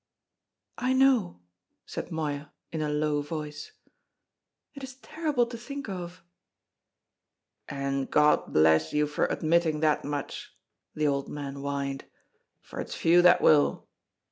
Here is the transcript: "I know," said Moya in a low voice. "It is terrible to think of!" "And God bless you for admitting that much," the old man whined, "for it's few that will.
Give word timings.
"I 0.79 0.93
know," 0.93 1.41
said 1.85 2.11
Moya 2.11 2.51
in 2.71 2.81
a 2.81 2.89
low 2.89 3.21
voice. 3.21 3.73
"It 4.73 4.83
is 4.83 4.95
terrible 4.95 5.45
to 5.45 5.57
think 5.59 5.87
of!" 5.87 6.23
"And 7.69 8.09
God 8.09 8.51
bless 8.51 8.93
you 8.93 9.05
for 9.05 9.27
admitting 9.27 9.81
that 9.81 10.03
much," 10.03 10.55
the 10.95 11.05
old 11.05 11.29
man 11.29 11.53
whined, 11.57 12.05
"for 12.63 12.79
it's 12.79 12.95
few 12.95 13.21
that 13.21 13.41
will. 13.41 13.87